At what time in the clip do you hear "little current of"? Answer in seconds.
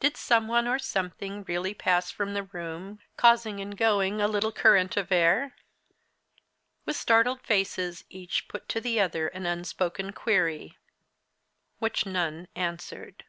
4.26-5.12